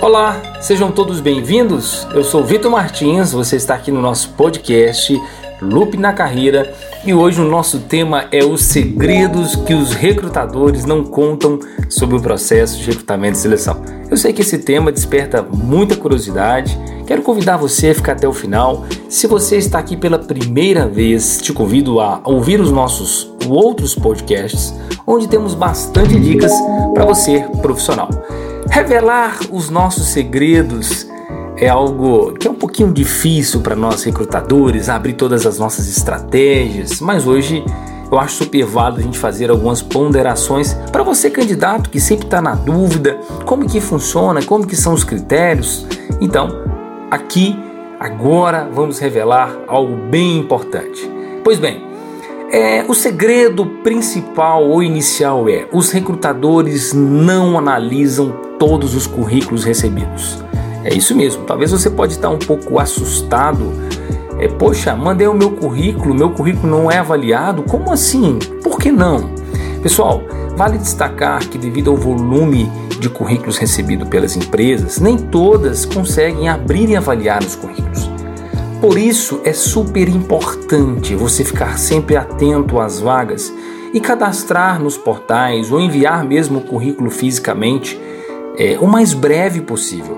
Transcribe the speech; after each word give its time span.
Olá, 0.00 0.40
sejam 0.60 0.92
todos 0.92 1.18
bem-vindos. 1.18 2.06
Eu 2.14 2.22
sou 2.22 2.44
Vitor 2.44 2.70
Martins, 2.70 3.32
você 3.32 3.56
está 3.56 3.74
aqui 3.74 3.90
no 3.90 4.00
nosso 4.00 4.30
podcast 4.30 5.20
Loop 5.60 5.96
na 5.96 6.12
Carreira 6.12 6.72
e 7.04 7.12
hoje 7.12 7.40
o 7.40 7.44
nosso 7.44 7.80
tema 7.80 8.26
é 8.30 8.44
os 8.44 8.62
segredos 8.62 9.56
que 9.56 9.74
os 9.74 9.92
recrutadores 9.92 10.84
não 10.84 11.02
contam 11.02 11.58
sobre 11.88 12.16
o 12.16 12.20
processo 12.20 12.78
de 12.78 12.90
recrutamento 12.90 13.38
e 13.38 13.40
seleção. 13.40 13.82
Eu 14.08 14.16
sei 14.16 14.32
que 14.32 14.42
esse 14.42 14.58
tema 14.58 14.92
desperta 14.92 15.42
muita 15.42 15.96
curiosidade, 15.96 16.78
quero 17.04 17.22
convidar 17.22 17.56
você 17.56 17.88
a 17.88 17.94
ficar 17.94 18.12
até 18.12 18.28
o 18.28 18.32
final. 18.32 18.86
Se 19.08 19.26
você 19.26 19.56
está 19.56 19.80
aqui 19.80 19.96
pela 19.96 20.18
primeira 20.18 20.86
vez, 20.86 21.42
te 21.42 21.52
convido 21.52 22.00
a 22.00 22.20
ouvir 22.24 22.60
os 22.60 22.70
nossos 22.70 23.32
outros 23.48 23.96
podcasts, 23.96 24.72
onde 25.04 25.26
temos 25.26 25.54
bastante 25.54 26.18
dicas 26.20 26.52
para 26.94 27.04
você 27.04 27.44
profissional. 27.60 28.08
Revelar 28.78 29.40
os 29.50 29.68
nossos 29.70 30.06
segredos 30.06 31.04
é 31.56 31.68
algo 31.68 32.32
que 32.34 32.46
é 32.46 32.50
um 32.50 32.54
pouquinho 32.54 32.92
difícil 32.92 33.60
para 33.60 33.74
nós 33.74 34.04
recrutadores, 34.04 34.88
abrir 34.88 35.14
todas 35.14 35.44
as 35.44 35.58
nossas 35.58 35.88
estratégias, 35.88 37.00
mas 37.00 37.26
hoje 37.26 37.64
eu 38.08 38.20
acho 38.20 38.44
super 38.44 38.64
válido 38.64 39.00
a 39.00 39.02
gente 39.02 39.18
fazer 39.18 39.50
algumas 39.50 39.82
ponderações 39.82 40.74
para 40.92 41.02
você 41.02 41.28
candidato 41.28 41.90
que 41.90 41.98
sempre 41.98 42.26
está 42.26 42.40
na 42.40 42.54
dúvida, 42.54 43.18
como 43.44 43.68
que 43.68 43.80
funciona, 43.80 44.44
como 44.44 44.64
que 44.64 44.76
são 44.76 44.94
os 44.94 45.02
critérios. 45.02 45.84
Então, 46.20 46.48
aqui 47.10 47.58
agora 47.98 48.70
vamos 48.72 49.00
revelar 49.00 49.58
algo 49.66 49.96
bem 50.08 50.38
importante. 50.38 51.10
Pois 51.42 51.58
bem, 51.58 51.87
é, 52.50 52.84
o 52.88 52.94
segredo 52.94 53.66
principal 53.82 54.64
ou 54.64 54.82
inicial 54.82 55.48
é: 55.48 55.66
os 55.72 55.90
recrutadores 55.90 56.92
não 56.92 57.58
analisam 57.58 58.30
todos 58.58 58.94
os 58.94 59.06
currículos 59.06 59.64
recebidos. 59.64 60.42
É 60.84 60.94
isso 60.94 61.14
mesmo. 61.14 61.44
Talvez 61.44 61.70
você 61.70 61.90
pode 61.90 62.14
estar 62.14 62.30
um 62.30 62.38
pouco 62.38 62.78
assustado. 62.78 63.72
É, 64.38 64.48
poxa, 64.48 64.94
mandei 64.94 65.26
o 65.26 65.34
meu 65.34 65.50
currículo, 65.50 66.14
meu 66.14 66.30
currículo 66.30 66.70
não 66.70 66.90
é 66.90 66.98
avaliado. 66.98 67.62
Como 67.64 67.92
assim? 67.92 68.38
Por 68.62 68.78
que 68.78 68.90
não? 68.90 69.30
Pessoal, 69.82 70.22
vale 70.56 70.78
destacar 70.78 71.46
que 71.48 71.58
devido 71.58 71.90
ao 71.90 71.96
volume 71.96 72.70
de 73.00 73.08
currículos 73.08 73.58
recebido 73.58 74.06
pelas 74.06 74.36
empresas, 74.36 74.98
nem 74.98 75.16
todas 75.16 75.84
conseguem 75.84 76.48
abrir 76.48 76.88
e 76.88 76.96
avaliar 76.96 77.42
os 77.42 77.54
currículos. 77.54 78.07
Por 78.80 78.96
isso 78.96 79.40
é 79.44 79.52
super 79.52 80.08
importante 80.08 81.16
você 81.16 81.44
ficar 81.44 81.76
sempre 81.78 82.16
atento 82.16 82.78
às 82.78 83.00
vagas 83.00 83.52
e 83.92 84.00
cadastrar 84.00 84.80
nos 84.80 84.96
portais 84.96 85.72
ou 85.72 85.80
enviar 85.80 86.24
mesmo 86.24 86.60
o 86.60 86.62
currículo 86.62 87.10
fisicamente 87.10 88.00
é, 88.56 88.78
o 88.80 88.86
mais 88.86 89.12
breve 89.12 89.62
possível. 89.62 90.16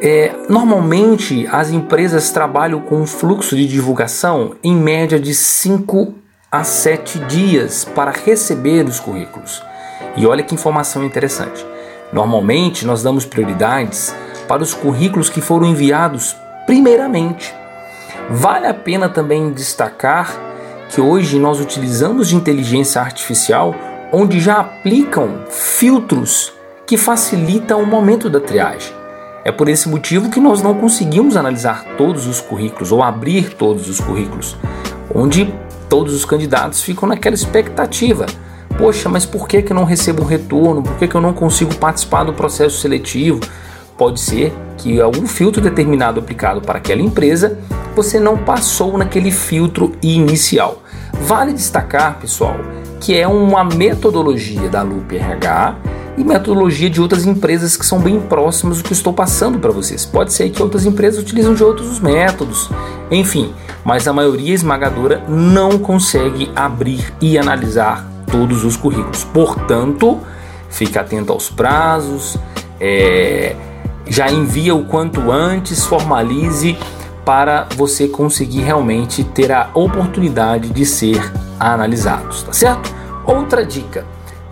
É, 0.00 0.34
normalmente 0.48 1.46
as 1.52 1.70
empresas 1.70 2.32
trabalham 2.32 2.80
com 2.80 2.96
um 2.96 3.06
fluxo 3.06 3.54
de 3.54 3.68
divulgação 3.68 4.56
em 4.64 4.74
média 4.74 5.20
de 5.20 5.32
5 5.32 6.14
a 6.50 6.64
7 6.64 7.20
dias 7.20 7.84
para 7.84 8.10
receber 8.10 8.84
os 8.86 8.98
currículos. 8.98 9.62
E 10.16 10.26
olha 10.26 10.42
que 10.42 10.54
informação 10.54 11.04
interessante. 11.04 11.64
Normalmente 12.12 12.84
nós 12.84 13.04
damos 13.04 13.24
prioridades 13.24 14.12
para 14.48 14.64
os 14.64 14.74
currículos 14.74 15.30
que 15.30 15.40
foram 15.40 15.66
enviados 15.66 16.36
primeiramente. 16.66 17.54
Vale 18.30 18.66
a 18.66 18.74
pena 18.74 19.08
também 19.08 19.52
destacar 19.52 20.32
que 20.88 21.00
hoje 21.00 21.38
nós 21.38 21.60
utilizamos 21.60 22.28
de 22.28 22.36
inteligência 22.36 23.00
artificial 23.00 23.74
onde 24.12 24.38
já 24.38 24.60
aplicam 24.60 25.44
filtros 25.48 26.52
que 26.86 26.98
facilitam 26.98 27.82
o 27.82 27.86
momento 27.86 28.28
da 28.28 28.40
triagem. 28.40 28.92
É 29.44 29.50
por 29.50 29.68
esse 29.68 29.88
motivo 29.88 30.30
que 30.30 30.38
nós 30.38 30.62
não 30.62 30.74
conseguimos 30.74 31.36
analisar 31.36 31.84
todos 31.96 32.26
os 32.26 32.40
currículos 32.40 32.92
ou 32.92 33.02
abrir 33.02 33.54
todos 33.54 33.88
os 33.88 33.98
currículos, 33.98 34.56
onde 35.12 35.52
todos 35.88 36.14
os 36.14 36.24
candidatos 36.24 36.82
ficam 36.82 37.08
naquela 37.08 37.34
expectativa. 37.34 38.26
Poxa, 38.78 39.08
mas 39.08 39.26
por 39.26 39.48
que, 39.48 39.62
que 39.62 39.72
eu 39.72 39.74
não 39.74 39.84
recebo 39.84 40.22
um 40.22 40.26
retorno? 40.26 40.82
Por 40.82 40.96
que, 40.96 41.08
que 41.08 41.14
eu 41.14 41.20
não 41.20 41.32
consigo 41.32 41.74
participar 41.76 42.24
do 42.24 42.32
processo 42.32 42.78
seletivo? 42.78 43.40
Pode 44.02 44.18
ser 44.18 44.52
que 44.78 45.00
algum 45.00 45.28
filtro 45.28 45.62
determinado 45.62 46.18
aplicado 46.18 46.60
para 46.60 46.78
aquela 46.78 47.00
empresa 47.00 47.56
você 47.94 48.18
não 48.18 48.36
passou 48.36 48.98
naquele 48.98 49.30
filtro 49.30 49.92
inicial. 50.02 50.82
Vale 51.20 51.52
destacar, 51.52 52.18
pessoal, 52.18 52.56
que 52.98 53.16
é 53.16 53.28
uma 53.28 53.62
metodologia 53.62 54.68
da 54.68 54.82
Loop 54.82 55.14
RH 55.14 55.76
e 56.18 56.24
metodologia 56.24 56.90
de 56.90 57.00
outras 57.00 57.24
empresas 57.24 57.76
que 57.76 57.86
são 57.86 58.00
bem 58.00 58.18
próximas 58.18 58.78
do 58.78 58.82
que 58.82 58.92
estou 58.92 59.12
passando 59.12 59.60
para 59.60 59.70
vocês. 59.70 60.04
Pode 60.04 60.32
ser 60.32 60.50
que 60.50 60.60
outras 60.60 60.84
empresas 60.84 61.22
utilizam 61.22 61.54
de 61.54 61.62
outros 61.62 62.00
métodos, 62.00 62.68
enfim, 63.08 63.54
mas 63.84 64.08
a 64.08 64.12
maioria 64.12 64.52
esmagadora 64.52 65.22
não 65.28 65.78
consegue 65.78 66.50
abrir 66.56 67.14
e 67.20 67.38
analisar 67.38 68.04
todos 68.28 68.64
os 68.64 68.76
currículos. 68.76 69.22
Portanto, 69.22 70.18
fique 70.68 70.98
atento 70.98 71.32
aos 71.32 71.48
prazos, 71.48 72.36
é, 72.80 73.54
já 74.06 74.30
envia 74.30 74.74
o 74.74 74.84
quanto 74.84 75.30
antes, 75.30 75.84
formalize 75.84 76.76
para 77.24 77.66
você 77.76 78.08
conseguir 78.08 78.62
realmente 78.62 79.22
ter 79.22 79.52
a 79.52 79.70
oportunidade 79.74 80.70
de 80.70 80.84
ser 80.84 81.20
analisados, 81.58 82.42
tá 82.42 82.52
certo? 82.52 82.92
Outra 83.24 83.64
dica 83.64 84.04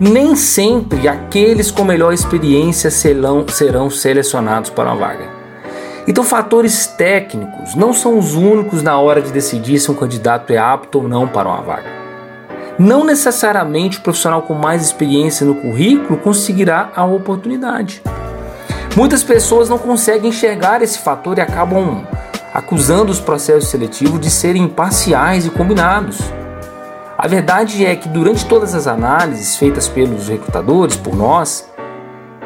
nem 0.03 0.35
sempre 0.35 1.07
aqueles 1.07 1.69
com 1.69 1.83
melhor 1.83 2.11
experiência 2.11 2.89
serão, 2.89 3.47
serão 3.47 3.87
selecionados 3.87 4.71
para 4.71 4.89
uma 4.89 4.95
vaga. 4.95 5.29
Então, 6.07 6.23
fatores 6.23 6.87
técnicos 6.87 7.75
não 7.75 7.93
são 7.93 8.17
os 8.17 8.33
únicos 8.33 8.81
na 8.81 8.97
hora 8.97 9.21
de 9.21 9.31
decidir 9.31 9.77
se 9.77 9.91
um 9.91 9.93
candidato 9.93 10.51
é 10.51 10.57
apto 10.57 10.97
ou 10.97 11.07
não 11.07 11.27
para 11.27 11.47
uma 11.47 11.61
vaga. 11.61 11.85
Não 12.79 13.03
necessariamente 13.05 13.99
o 13.99 14.01
profissional 14.01 14.41
com 14.41 14.55
mais 14.55 14.83
experiência 14.83 15.45
no 15.45 15.53
currículo 15.53 16.17
conseguirá 16.17 16.89
a 16.95 17.05
oportunidade. 17.05 18.01
Muitas 18.95 19.23
pessoas 19.23 19.69
não 19.69 19.77
conseguem 19.77 20.29
enxergar 20.29 20.81
esse 20.81 20.99
fator 20.99 21.37
e 21.37 21.41
acabam 21.41 22.05
acusando 22.53 23.11
os 23.11 23.19
processos 23.19 23.69
seletivos 23.69 24.19
de 24.19 24.29
serem 24.29 24.67
parciais 24.67 25.45
e 25.45 25.49
combinados. 25.49 26.19
A 27.17 27.27
verdade 27.27 27.85
é 27.85 27.95
que 27.95 28.09
durante 28.09 28.45
todas 28.45 28.75
as 28.75 28.87
análises 28.87 29.55
feitas 29.55 29.87
pelos 29.87 30.27
recrutadores, 30.27 30.97
por 30.97 31.15
nós, 31.15 31.69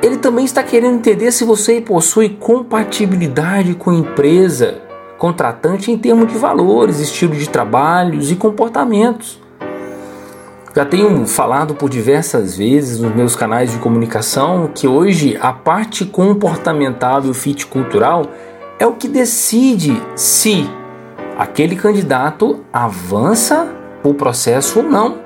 ele 0.04 0.18
também 0.18 0.46
está 0.46 0.62
querendo 0.62 0.98
entender 0.98 1.32
se 1.32 1.44
você 1.44 1.82
possui 1.82 2.30
compatibilidade 2.30 3.74
com 3.74 3.90
a 3.90 3.96
empresa 3.96 4.82
contratante 5.18 5.92
em 5.92 5.98
termos 5.98 6.32
de 6.32 6.38
valores, 6.38 7.00
estilo 7.00 7.34
de 7.34 7.50
trabalhos 7.50 8.32
e 8.32 8.36
comportamentos. 8.36 9.40
Já 10.76 10.84
tenho 10.84 11.26
falado 11.26 11.74
por 11.74 11.90
diversas 11.90 12.58
vezes 12.58 13.00
nos 13.00 13.16
meus 13.16 13.34
canais 13.34 13.72
de 13.72 13.78
comunicação 13.78 14.70
que 14.76 14.86
hoje 14.86 15.38
a 15.40 15.54
parte 15.54 16.04
comportamental 16.04 17.24
e 17.24 17.30
o 17.30 17.34
fit 17.34 17.66
cultural 17.66 18.26
é 18.78 18.86
o 18.86 18.92
que 18.92 19.08
decide 19.08 19.96
se 20.18 20.70
aquele 21.38 21.78
candidato 21.78 22.66
avança 22.74 23.74
o 24.04 24.14
processo 24.14 24.80
ou 24.80 24.86
não. 24.86 25.18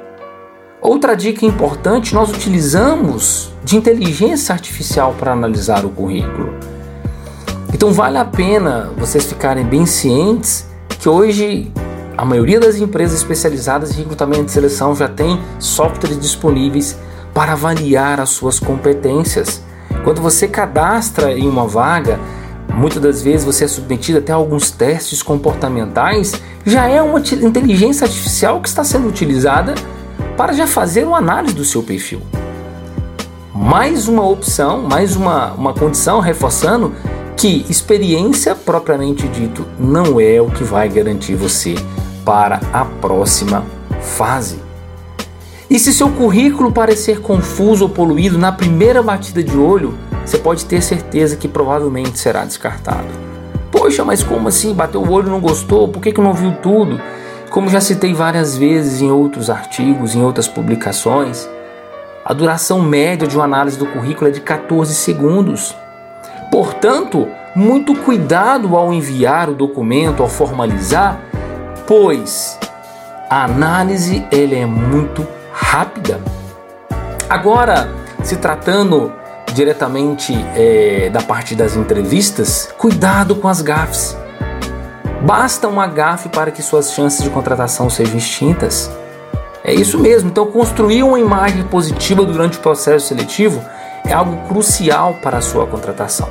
Outra 0.79 1.15
dica 1.15 1.43
importante: 1.47 2.13
nós 2.13 2.29
utilizamos 2.29 3.51
de 3.63 3.75
inteligência 3.75 4.53
artificial 4.53 5.15
para 5.17 5.31
analisar 5.31 5.83
o 5.83 5.89
currículo. 5.89 6.53
Então 7.73 7.91
vale 7.91 8.19
a 8.19 8.25
pena 8.25 8.91
vocês 8.95 9.25
ficarem 9.25 9.65
bem 9.65 9.87
cientes 9.87 10.67
que 10.99 11.09
hoje 11.09 11.71
a 12.19 12.25
maioria 12.25 12.59
das 12.59 12.75
empresas 12.75 13.19
especializadas 13.19 13.91
em 13.91 13.99
recrutamento 13.99 14.47
e 14.47 14.51
seleção 14.51 14.93
já 14.93 15.07
tem 15.07 15.39
softwares 15.57 16.19
disponíveis 16.19 16.99
para 17.33 17.53
avaliar 17.53 18.19
as 18.19 18.31
suas 18.31 18.59
competências. 18.59 19.63
Quando 20.03 20.21
você 20.21 20.45
cadastra 20.45 21.31
em 21.31 21.47
uma 21.47 21.65
vaga, 21.65 22.19
muitas 22.73 23.01
das 23.01 23.21
vezes 23.21 23.45
você 23.45 23.63
é 23.63 23.67
submetido 23.69 24.17
até 24.17 24.33
a 24.33 24.35
alguns 24.35 24.69
testes 24.69 25.23
comportamentais, 25.23 26.33
já 26.65 26.87
é 26.87 27.01
uma 27.01 27.19
inteligência 27.21 28.03
artificial 28.03 28.59
que 28.59 28.67
está 28.67 28.83
sendo 28.83 29.07
utilizada 29.07 29.73
para 30.35 30.51
já 30.51 30.67
fazer 30.67 31.05
uma 31.05 31.19
análise 31.19 31.55
do 31.55 31.63
seu 31.63 31.81
perfil. 31.81 32.21
Mais 33.55 34.09
uma 34.09 34.27
opção, 34.27 34.81
mais 34.81 35.15
uma, 35.15 35.53
uma 35.53 35.73
condição 35.73 36.19
reforçando 36.19 36.93
que 37.37 37.65
experiência 37.69 38.53
propriamente 38.55 39.25
dito 39.29 39.65
não 39.79 40.19
é 40.19 40.41
o 40.41 40.51
que 40.51 40.65
vai 40.65 40.89
garantir 40.89 41.35
você 41.35 41.75
para 42.29 42.61
a 42.71 42.85
próxima 42.85 43.65
fase. 43.99 44.59
E 45.67 45.79
se 45.79 45.91
seu 45.91 46.11
currículo 46.11 46.71
parecer 46.71 47.21
confuso 47.21 47.85
ou 47.85 47.89
poluído 47.89 48.37
na 48.37 48.51
primeira 48.51 49.01
batida 49.01 49.41
de 49.41 49.57
olho, 49.57 49.97
você 50.23 50.37
pode 50.37 50.63
ter 50.65 50.79
certeza 50.83 51.35
que 51.35 51.47
provavelmente 51.47 52.19
será 52.19 52.45
descartado. 52.45 53.07
Poxa, 53.71 54.05
mas 54.05 54.21
como 54.21 54.47
assim? 54.47 54.75
Bateu 54.75 55.01
o 55.01 55.11
olho 55.11 55.25
e 55.25 55.31
não 55.31 55.39
gostou? 55.39 55.87
Por 55.87 56.03
que, 56.03 56.11
que 56.11 56.21
não 56.21 56.35
viu 56.35 56.53
tudo? 56.61 57.01
Como 57.49 57.67
já 57.67 57.81
citei 57.81 58.13
várias 58.13 58.55
vezes 58.55 59.01
em 59.01 59.09
outros 59.09 59.49
artigos, 59.49 60.13
em 60.13 60.21
outras 60.21 60.47
publicações, 60.47 61.49
a 62.23 62.31
duração 62.31 62.79
média 62.79 63.27
de 63.27 63.35
uma 63.35 63.45
análise 63.45 63.79
do 63.79 63.87
currículo 63.87 64.29
é 64.29 64.31
de 64.31 64.41
14 64.41 64.93
segundos. 64.93 65.75
Portanto, 66.51 67.27
muito 67.55 67.95
cuidado 67.95 68.75
ao 68.75 68.93
enviar 68.93 69.49
o 69.49 69.55
documento, 69.55 70.21
ao 70.21 70.29
formalizar, 70.29 71.19
pois 71.89 72.55
a 73.31 73.45
análise 73.45 74.23
ele 74.31 74.55
é 74.55 74.63
muito 74.63 75.27
rápida. 75.51 76.21
Agora, 77.27 77.89
se 78.21 78.37
tratando 78.37 79.11
diretamente 79.55 80.35
é, 80.55 81.09
da 81.09 81.23
parte 81.23 81.55
das 81.55 81.75
entrevistas, 81.75 82.71
cuidado 82.77 83.35
com 83.37 83.47
as 83.47 83.63
gafes. 83.63 84.15
Basta 85.25 85.67
uma 85.67 85.87
gafe 85.87 86.29
para 86.29 86.51
que 86.51 86.61
suas 86.61 86.93
chances 86.93 87.23
de 87.23 87.29
contratação 87.31 87.89
sejam 87.89 88.19
extintas. 88.19 88.91
É 89.63 89.73
isso 89.73 89.97
mesmo. 89.97 90.29
Então, 90.29 90.45
construir 90.45 91.01
uma 91.01 91.19
imagem 91.19 91.63
positiva 91.63 92.23
durante 92.23 92.59
o 92.59 92.61
processo 92.61 93.07
seletivo 93.07 93.65
é 94.05 94.13
algo 94.13 94.47
crucial 94.47 95.15
para 95.23 95.39
a 95.39 95.41
sua 95.41 95.65
contratação. 95.65 96.29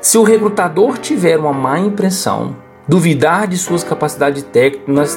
Se 0.00 0.16
o 0.16 0.22
recrutador 0.22 0.96
tiver 0.96 1.38
uma 1.38 1.52
má 1.52 1.78
impressão, 1.78 2.63
duvidar 2.86 3.46
de 3.46 3.56
suas 3.56 3.82
capacidades 3.82 4.44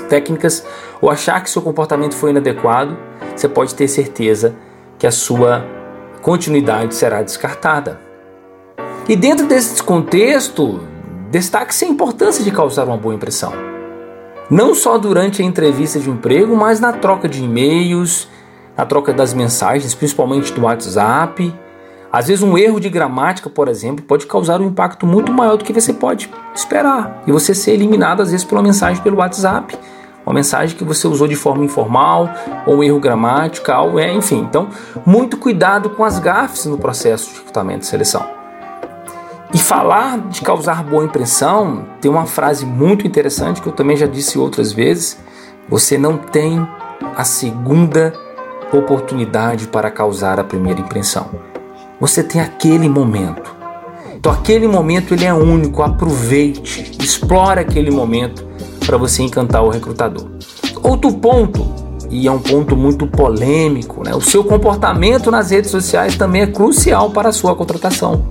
técnicas 0.10 0.66
ou 1.02 1.10
achar 1.10 1.42
que 1.44 1.50
seu 1.50 1.62
comportamento 1.62 2.16
foi 2.16 2.32
inadequado, 2.32 2.98
você 3.36 3.48
pode 3.48 3.76
ter 3.76 3.88
certeza 3.88 4.56
que 4.98 5.06
a 5.06 5.12
sua 5.12 5.66
continuidade 6.22 6.96
será 6.96 7.22
descartada. 7.22 8.00
E 9.08 9.16
dentro 9.16 9.48
desse 9.48 9.82
contexto, 9.82 10.82
destaque-se 11.30 11.86
a 11.86 11.88
importância 11.88 12.44
de 12.44 12.52
causar 12.52 12.86
uma 12.86 12.98
boa 12.98 13.16
impressão. 13.16 13.54
Não 14.50 14.74
só 14.74 14.98
durante 14.98 15.42
a 15.42 15.46
entrevista 15.46 16.00
de 16.00 16.10
emprego, 16.10 16.56
mas 16.56 16.80
na 16.80 16.94
troca 16.94 17.28
de 17.28 17.44
e-mails, 17.44 18.28
na 18.76 18.86
troca 18.86 19.14
das 19.14 19.34
mensagens, 19.34 19.94
principalmente 19.94 20.54
do 20.54 20.62
WhatsApp. 20.62 21.54
Às 22.12 22.28
vezes, 22.28 22.44
um 22.44 22.58
erro 22.58 22.80
de 22.80 22.90
gramática, 22.90 23.50
por 23.50 23.68
exemplo, 23.68 24.04
pode 24.04 24.26
causar 24.26 24.62
um 24.62 24.66
impacto 24.66 25.06
muito 25.06 25.32
maior 25.32 25.58
do 25.58 25.64
que 25.64 25.74
você 25.74 25.94
pode 25.94 26.30
esperar 26.56 27.24
e 27.28 27.32
você 27.32 27.54
ser 27.54 27.72
eliminado, 27.72 28.22
às 28.22 28.32
vezes, 28.32 28.46
pela 28.46 28.62
mensagem 28.62 29.02
pelo 29.04 29.18
WhatsApp 29.18 29.78
uma 30.28 30.34
mensagem 30.34 30.76
que 30.76 30.84
você 30.84 31.08
usou 31.08 31.26
de 31.26 31.38
forma 31.38 31.64
informal, 31.64 32.30
ou 32.66 32.80
um 32.80 32.84
erro 32.84 33.00
gramatical, 33.00 33.98
é, 33.98 34.14
enfim. 34.14 34.40
Então, 34.40 34.68
muito 35.06 35.38
cuidado 35.38 35.92
com 35.92 36.04
as 36.04 36.20
gafes 36.20 36.66
no 36.66 36.78
processo 36.78 37.30
de 37.30 37.38
recrutamento 37.38 37.86
e 37.86 37.88
seleção. 37.88 38.28
E 39.54 39.58
falar 39.58 40.20
de 40.28 40.42
causar 40.42 40.84
boa 40.84 41.06
impressão, 41.06 41.86
tem 42.02 42.12
uma 42.12 42.26
frase 42.26 42.66
muito 42.66 43.08
interessante 43.08 43.62
que 43.62 43.70
eu 43.70 43.72
também 43.72 43.96
já 43.96 44.06
disse 44.06 44.38
outras 44.38 44.74
vezes: 44.74 45.18
você 45.70 45.98
não 45.98 46.18
tem 46.18 46.68
a 47.16 47.24
segunda 47.24 48.12
oportunidade 48.74 49.68
para 49.68 49.90
causar 49.90 50.42
a 50.42 50.44
primeira 50.44 50.82
impressão. 50.82 51.57
Você 52.00 52.24
tem 52.24 52.40
aquele 52.40 52.88
momento. 52.88 53.56
Então 54.16 54.32
aquele 54.32 54.68
momento 54.68 55.14
ele 55.14 55.26
é 55.26 55.34
único, 55.34 55.82
aproveite, 55.82 56.96
explore 57.00 57.60
aquele 57.60 57.90
momento 57.90 58.46
para 58.86 58.98
você 58.98 59.24
encantar 59.24 59.64
o 59.64 59.70
recrutador. 59.70 60.28
Outro 60.84 61.12
ponto, 61.14 61.66
e 62.10 62.28
é 62.28 62.32
um 62.32 62.40
ponto 62.40 62.76
muito 62.76 63.08
polêmico, 63.08 64.04
né? 64.04 64.16
o 64.16 64.22
seu 64.22 64.44
comportamento 64.44 65.30
nas 65.32 65.52
redes 65.52 65.72
sociais 65.72 66.16
também 66.16 66.44
é 66.44 66.48
crucial 66.48 67.10
para 67.10 67.30
a 67.30 67.34
sua 67.34 67.56
contratação. 67.56 68.26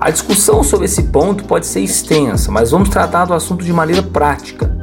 A 0.00 0.10
discussão 0.10 0.62
sobre 0.62 0.86
esse 0.86 1.04
ponto 1.04 1.44
pode 1.44 1.66
ser 1.66 1.80
extensa, 1.80 2.52
mas 2.52 2.70
vamos 2.70 2.88
tratar 2.88 3.24
do 3.24 3.34
assunto 3.34 3.64
de 3.64 3.72
maneira 3.72 4.02
prática. 4.02 4.73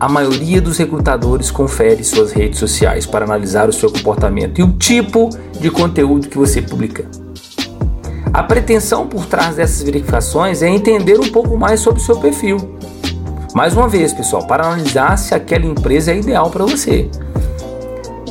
A 0.00 0.08
maioria 0.08 0.60
dos 0.60 0.78
recrutadores 0.78 1.50
confere 1.50 2.02
suas 2.02 2.32
redes 2.32 2.58
sociais 2.58 3.06
para 3.06 3.24
analisar 3.24 3.68
o 3.68 3.72
seu 3.72 3.92
comportamento 3.92 4.58
e 4.58 4.64
o 4.64 4.72
tipo 4.72 5.28
de 5.60 5.70
conteúdo 5.70 6.26
que 6.28 6.38
você 6.38 6.60
publica. 6.62 7.04
A 8.32 8.42
pretensão 8.42 9.06
por 9.06 9.26
trás 9.26 9.56
dessas 9.56 9.82
verificações 9.82 10.62
é 10.62 10.68
entender 10.68 11.20
um 11.20 11.30
pouco 11.30 11.56
mais 11.56 11.80
sobre 11.80 12.00
o 12.00 12.04
seu 12.04 12.18
perfil 12.18 12.56
mais 13.54 13.76
uma 13.76 13.88
vez, 13.88 14.12
pessoal, 14.12 14.46
para 14.46 14.64
analisar 14.64 15.18
se 15.18 15.34
aquela 15.34 15.66
empresa 15.66 16.12
é 16.12 16.18
ideal 16.18 16.50
para 16.50 16.64
você. 16.64 17.10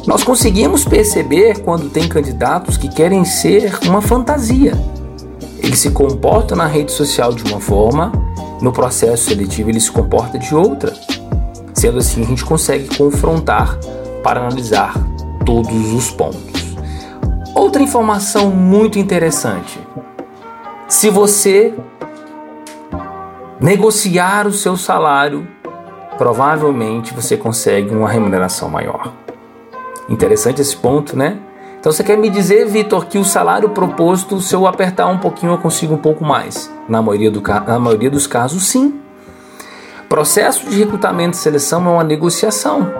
Nós 0.07 0.24
conseguimos 0.24 0.86
perceber 0.86 1.60
quando 1.60 1.89
tem 1.89 2.07
candidatos 2.07 2.77
que 2.77 2.88
querem 2.88 3.25
ser 3.25 3.77
uma 3.86 4.01
fantasia. 4.01 4.74
Ele 5.62 5.75
se 5.75 5.92
comporta 5.92 6.56
na 6.56 6.66
rede 6.66 6.92
social 6.92 7.33
de 7.33 7.44
uma 7.44 7.60
forma, 7.60 8.13
no 8.62 8.71
processo 8.71 9.30
seletivo 9.30 9.69
ele 9.69 9.80
se 9.80 9.92
comporta 9.92 10.39
de 10.39 10.56
outra. 10.56 10.94
Sendo 11.79 11.99
assim, 11.99 12.21
a 12.21 12.25
gente 12.25 12.43
consegue 12.43 12.93
confrontar 12.97 13.79
para 14.21 14.41
analisar 14.41 14.95
todos 15.45 15.93
os 15.93 16.11
pontos. 16.11 16.75
Outra 17.55 17.81
informação 17.81 18.51
muito 18.51 18.99
interessante: 18.99 19.79
se 20.89 21.09
você 21.09 21.73
negociar 23.61 24.45
o 24.45 24.51
seu 24.51 24.75
salário, 24.75 25.47
provavelmente 26.17 27.13
você 27.13 27.37
consegue 27.37 27.95
uma 27.95 28.09
remuneração 28.09 28.67
maior. 28.67 29.13
Interessante 30.09 30.61
esse 30.61 30.75
ponto, 30.75 31.17
né? 31.17 31.39
Então 31.79 31.93
você 31.93 32.03
quer 32.03 32.17
me 32.17 32.29
dizer, 32.29 32.67
Vitor, 32.67 33.05
que 33.05 33.17
o 33.17 33.23
salário 33.23 33.69
proposto, 33.69 34.41
se 34.41 34.53
eu 34.53 34.67
apertar 34.67 35.07
um 35.07 35.17
pouquinho, 35.17 35.53
eu 35.53 35.57
consigo 35.57 35.93
um 35.93 35.97
pouco 35.97 36.25
mais? 36.25 36.69
Na 36.89 37.01
maioria, 37.01 37.31
do, 37.31 37.41
na 37.41 37.79
maioria 37.79 38.11
dos 38.11 38.27
casos, 38.27 38.63
sim. 38.63 38.99
Processo 40.09 40.67
de 40.67 40.75
recrutamento 40.75 41.38
e 41.38 41.39
seleção 41.39 41.85
é 41.85 41.89
uma 41.89 42.03
negociação. 42.03 42.91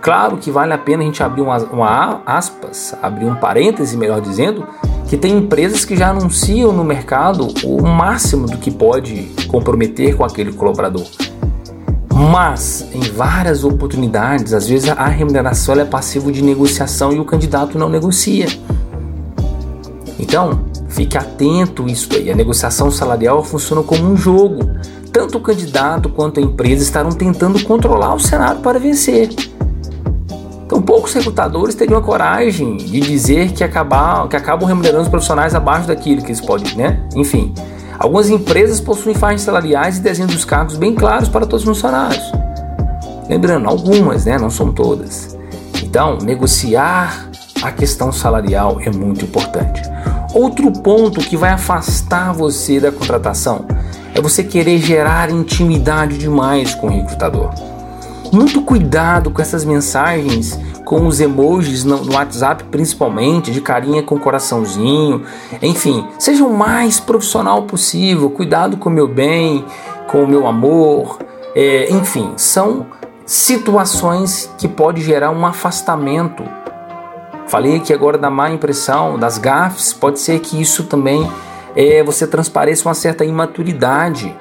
Claro 0.00 0.38
que 0.38 0.50
vale 0.50 0.72
a 0.72 0.78
pena 0.78 1.02
a 1.02 1.06
gente 1.06 1.22
abrir 1.22 1.42
uma, 1.42 1.58
uma 1.58 2.22
aspas, 2.24 2.96
abrir 3.02 3.26
um 3.26 3.34
parêntese, 3.34 3.94
melhor 3.94 4.22
dizendo, 4.22 4.66
que 5.06 5.18
tem 5.18 5.36
empresas 5.36 5.84
que 5.84 5.94
já 5.94 6.08
anunciam 6.08 6.72
no 6.72 6.82
mercado 6.82 7.48
o 7.62 7.86
máximo 7.86 8.46
do 8.46 8.56
que 8.56 8.70
pode 8.70 9.34
comprometer 9.48 10.16
com 10.16 10.24
aquele 10.24 10.50
colaborador. 10.50 11.06
Mas, 12.14 12.86
em 12.94 13.00
várias 13.00 13.62
oportunidades, 13.62 14.54
às 14.54 14.66
vezes 14.66 14.88
a 14.88 15.06
remuneração 15.08 15.74
é 15.74 15.84
passivo 15.84 16.32
de 16.32 16.42
negociação 16.42 17.12
e 17.12 17.20
o 17.20 17.24
candidato 17.26 17.78
não 17.78 17.90
negocia. 17.90 18.46
Então, 20.18 20.60
fique 20.88 21.18
atento 21.18 21.86
isso 21.86 22.08
aí. 22.14 22.30
A 22.30 22.34
negociação 22.34 22.90
salarial 22.90 23.44
funciona 23.44 23.82
como 23.82 24.10
um 24.10 24.16
jogo. 24.16 24.70
Tanto 25.16 25.38
o 25.38 25.40
candidato 25.40 26.10
quanto 26.10 26.40
a 26.40 26.42
empresa 26.42 26.82
estarão 26.82 27.10
tentando 27.10 27.64
controlar 27.64 28.14
o 28.14 28.20
cenário 28.20 28.60
para 28.60 28.78
vencer. 28.78 29.30
Então, 30.66 30.82
poucos 30.82 31.14
recrutadores 31.14 31.74
teriam 31.74 31.98
a 31.98 32.02
coragem 32.02 32.76
de 32.76 33.00
dizer 33.00 33.52
que, 33.52 33.64
acabar, 33.64 34.28
que 34.28 34.36
acabam 34.36 34.68
remunerando 34.68 35.04
os 35.04 35.08
profissionais 35.08 35.54
abaixo 35.54 35.88
daquilo 35.88 36.20
que 36.20 36.26
eles 36.26 36.40
podem, 36.42 36.76
né? 36.76 37.00
Enfim, 37.14 37.54
algumas 37.98 38.28
empresas 38.28 38.78
possuem 38.78 39.14
faixas 39.14 39.40
salariais 39.40 39.96
e 39.96 40.00
desenhos 40.02 40.34
dos 40.34 40.44
cargos 40.44 40.76
bem 40.76 40.94
claros 40.94 41.30
para 41.30 41.46
todos 41.46 41.62
os 41.62 41.68
funcionários. 41.68 42.30
Lembrando, 43.26 43.70
algumas, 43.70 44.26
né? 44.26 44.36
Não 44.36 44.50
são 44.50 44.70
todas. 44.70 45.34
Então, 45.82 46.18
negociar 46.18 47.30
a 47.62 47.72
questão 47.72 48.12
salarial 48.12 48.82
é 48.82 48.90
muito 48.90 49.24
importante. 49.24 49.80
Outro 50.34 50.70
ponto 50.70 51.20
que 51.20 51.38
vai 51.38 51.52
afastar 51.52 52.34
você 52.34 52.78
da 52.78 52.92
contratação 52.92 53.64
é 54.16 54.20
você 54.20 54.42
querer 54.42 54.78
gerar 54.78 55.30
intimidade 55.30 56.16
demais 56.16 56.74
com 56.74 56.86
o 56.86 56.90
recrutador. 56.90 57.50
Muito 58.32 58.62
cuidado 58.62 59.30
com 59.30 59.42
essas 59.42 59.62
mensagens, 59.62 60.58
com 60.86 61.06
os 61.06 61.20
emojis 61.20 61.84
no 61.84 62.14
WhatsApp, 62.14 62.64
principalmente, 62.64 63.50
de 63.50 63.60
carinha 63.60 64.02
com 64.02 64.18
coraçãozinho. 64.18 65.22
Enfim, 65.60 66.06
seja 66.18 66.44
o 66.44 66.56
mais 66.56 66.98
profissional 66.98 67.64
possível. 67.64 68.30
Cuidado 68.30 68.78
com 68.78 68.88
o 68.88 68.92
meu 68.92 69.06
bem, 69.06 69.62
com 70.08 70.24
o 70.24 70.26
meu 70.26 70.46
amor. 70.46 71.18
É, 71.54 71.92
enfim, 71.92 72.32
são 72.38 72.86
situações 73.26 74.50
que 74.56 74.66
pode 74.66 75.02
gerar 75.02 75.30
um 75.30 75.44
afastamento. 75.44 76.42
Falei 77.48 77.76
aqui 77.76 77.92
agora 77.92 78.16
da 78.16 78.30
má 78.30 78.50
impressão, 78.50 79.18
das 79.18 79.36
gafes. 79.36 79.92
Pode 79.92 80.18
ser 80.20 80.40
que 80.40 80.60
isso 80.60 80.84
também 80.84 81.30
é, 81.76 82.02
você 82.02 82.26
transpareça 82.26 82.88
uma 82.88 82.94
certa 82.94 83.24
imaturidade 83.24 84.34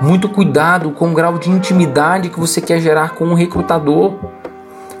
muito 0.00 0.28
cuidado 0.28 0.90
com 0.90 1.10
o 1.10 1.14
grau 1.14 1.38
de 1.38 1.48
intimidade 1.48 2.28
que 2.28 2.40
você 2.40 2.60
quer 2.60 2.80
gerar 2.80 3.14
com 3.14 3.26
o 3.26 3.34
recrutador. 3.34 4.14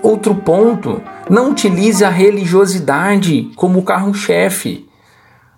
Outro 0.00 0.34
ponto, 0.34 1.02
não 1.28 1.50
utilize 1.50 2.04
a 2.04 2.08
religiosidade 2.08 3.50
como 3.56 3.82
carro-chefe. 3.82 4.88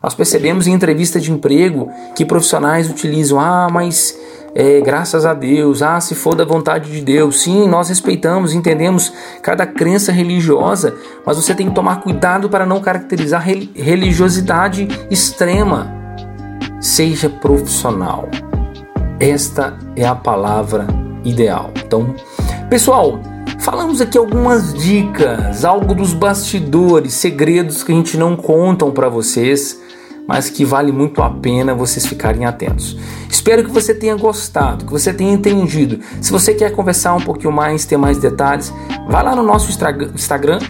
Nós 0.03 0.15
percebemos 0.15 0.67
em 0.67 0.73
entrevista 0.73 1.21
de 1.21 1.33
emprego 1.33 1.91
que 2.15 2.25
profissionais 2.25 2.91
utilizam, 2.91 3.41
ah, 3.41 3.69
mas 3.71 4.19
é, 4.55 4.81
graças 4.81 5.27
a 5.27 5.35
Deus, 5.35 5.83
ah, 5.83 6.01
se 6.01 6.15
for 6.15 6.35
da 6.35 6.45
vontade 6.45 6.91
de 6.91 7.01
Deus. 7.01 7.43
Sim, 7.43 7.67
nós 7.69 7.89
respeitamos, 7.89 8.55
entendemos 8.55 9.13
cada 9.43 9.67
crença 9.67 10.13
religiosa, 10.13 10.95
mas 11.25 11.37
você 11.37 11.55
tem 11.55 11.69
que 11.69 11.75
tomar 11.75 12.01
cuidado 12.01 12.49
para 12.49 12.67
não 12.67 12.81
caracterizar 12.81 13.43
religiosidade 13.75 14.89
extrema. 15.11 16.04
Seja 16.85 17.31
profissional. 17.31 18.29
Esta 19.19 19.79
é 19.97 20.05
a 20.05 20.15
palavra 20.15 20.87
ideal. 21.25 21.71
Então, 21.83 22.15
pessoal, 22.69 23.19
falamos 23.59 24.03
aqui 24.03 24.19
algumas 24.19 24.75
dicas, 24.75 25.65
algo 25.65 25.95
dos 25.95 26.13
bastidores, 26.13 27.15
segredos 27.15 27.83
que 27.83 27.91
a 27.91 27.95
gente 27.95 28.19
não 28.19 28.37
contam 28.37 28.91
para 28.91 29.09
vocês 29.09 29.83
mas 30.27 30.49
que 30.49 30.65
vale 30.65 30.91
muito 30.91 31.21
a 31.23 31.29
pena 31.29 31.75
vocês 31.75 32.07
ficarem 32.07 32.47
atentos. 32.47 32.97
Espero 33.29 33.63
que 33.63 33.71
você 33.71 33.95
tenha 33.95 34.17
gostado, 34.17 34.87
que 34.87 34.91
você 34.91 35.13
tenha 35.13 35.35
entendido. 35.35 36.01
Se 36.19 36.33
você 36.33 36.55
quer 36.55 36.73
conversar 36.73 37.15
um 37.15 37.21
pouquinho 37.21 37.53
mais, 37.53 37.85
ter 37.85 37.99
mais 37.99 38.17
detalhes, 38.17 38.73
vá 39.07 39.21
lá 39.21 39.37
no 39.37 39.43
nosso 39.43 39.71
Instagram, 39.71 40.61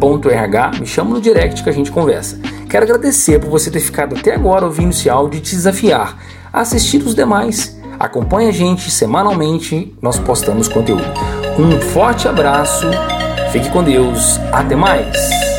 loop.rh, 0.00 0.80
me 0.80 0.86
chama 0.86 1.10
no 1.10 1.20
direct 1.20 1.62
que 1.62 1.70
a 1.70 1.72
gente 1.72 1.90
conversa. 1.90 2.38
Quero 2.68 2.84
agradecer 2.84 3.38
por 3.38 3.50
você 3.50 3.70
ter 3.70 3.80
ficado 3.80 4.16
até 4.16 4.34
agora 4.34 4.64
ouvindo 4.64 4.90
esse 4.90 5.08
áudio 5.08 5.38
e 5.38 5.40
te 5.40 5.54
desafiar 5.54 6.18
a 6.52 6.60
assistir 6.60 6.98
os 6.98 7.14
demais. 7.14 7.78
Acompanhe 7.98 8.48
a 8.48 8.52
gente 8.52 8.90
semanalmente, 8.90 9.94
nós 10.02 10.18
postamos 10.18 10.68
conteúdo. 10.68 11.04
Um 11.58 11.80
forte 11.80 12.26
abraço, 12.26 12.86
fique 13.52 13.70
com 13.70 13.82
Deus, 13.82 14.38
até 14.52 14.74
mais! 14.74 15.53